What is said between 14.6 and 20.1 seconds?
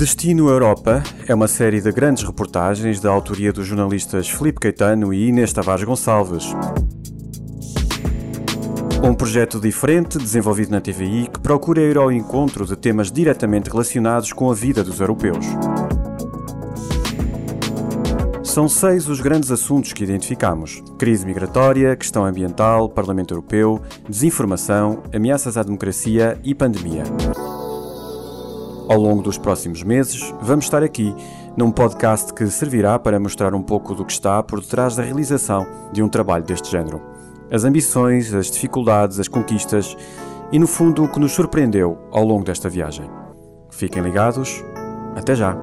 dos europeus. São seis os grandes assuntos que